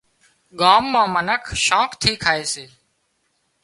ڳام 0.59 0.83
مان 0.93 1.07
منک 1.13 1.43
شوق 1.65 1.91
ٿِي 2.01 2.11
کائي 2.23 2.43
سي 2.53 2.65